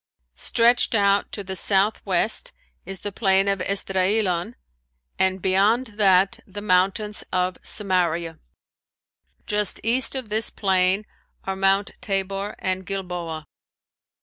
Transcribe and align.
Stretched 0.33 0.95
out 0.95 1.31
to 1.31 1.43
the 1.43 1.55
southwest 1.55 2.53
is 2.85 3.01
the 3.01 3.11
Plain 3.11 3.47
of 3.47 3.61
Esdraelon, 3.61 4.55
and 5.19 5.43
beyond 5.43 5.93
that 6.01 6.39
the 6.47 6.59
mountains 6.59 7.23
of 7.31 7.55
Samaria. 7.61 8.39
Just 9.45 9.79
east 9.83 10.15
of 10.15 10.29
this 10.29 10.49
plain 10.49 11.05
are 11.43 11.55
Mount 11.55 11.91
Tabor 12.01 12.55
and 12.57 12.83
Gilboa. 12.83 13.45